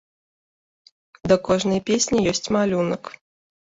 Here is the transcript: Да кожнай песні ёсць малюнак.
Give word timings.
Да 1.33 1.39
кожнай 1.51 1.81
песні 1.93 2.17
ёсць 2.35 2.47
малюнак. 2.61 3.17